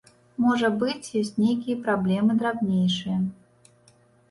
Можа 0.45 0.71
быць, 0.83 1.11
ёсць 1.21 1.33
нейкія 1.43 1.77
праблемы 1.85 2.39
драбнейшыя. 2.41 3.21